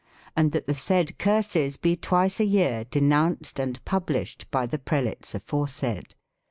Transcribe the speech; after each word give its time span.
And 0.35 0.51
that 0.53 0.65
the 0.65 0.73
said 0.73 1.19
curses 1.19 1.77
be 1.77 1.95
twice 1.95 2.39
a 2.39 2.43
year 2.43 2.85
denounced 2.85 3.59
and 3.59 3.85
published 3.85 4.49
by 4.49 4.65
the 4.65 4.79
prelates 4.79 5.35
aforesaid. 5.35 6.15